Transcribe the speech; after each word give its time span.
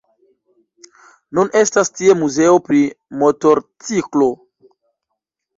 Nun 1.39 1.51
estas 1.59 1.93
tie 1.99 2.15
muzeo 2.23 2.57
pri 2.69 2.81
Motorciklo. 3.25 4.31